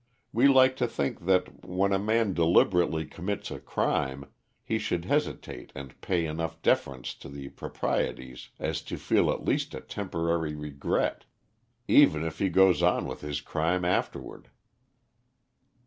[0.33, 4.25] We like to think that, when a man deliberately commits a crime,
[4.63, 9.75] he should hesitate and pay enough deference to the proprieties as to feel at least
[9.75, 11.25] a temporary regret,
[11.87, 14.49] even if he goes on with his crime afterward.